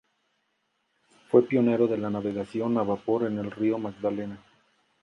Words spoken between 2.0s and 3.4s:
navegación a vapor en